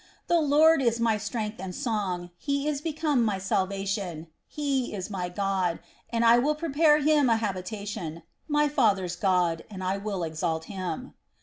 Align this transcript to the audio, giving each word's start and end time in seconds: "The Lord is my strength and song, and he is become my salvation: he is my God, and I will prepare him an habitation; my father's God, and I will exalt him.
"The 0.25 0.39
Lord 0.39 0.81
is 0.81 0.99
my 0.99 1.19
strength 1.19 1.59
and 1.59 1.75
song, 1.75 2.21
and 2.21 2.29
he 2.39 2.67
is 2.67 2.81
become 2.81 3.23
my 3.23 3.37
salvation: 3.37 4.25
he 4.47 4.95
is 4.95 5.11
my 5.11 5.29
God, 5.29 5.77
and 6.09 6.25
I 6.25 6.39
will 6.39 6.55
prepare 6.55 6.97
him 6.97 7.29
an 7.29 7.37
habitation; 7.37 8.23
my 8.47 8.67
father's 8.67 9.15
God, 9.15 9.63
and 9.69 9.83
I 9.83 9.97
will 9.97 10.23
exalt 10.23 10.63
him. 10.63 11.13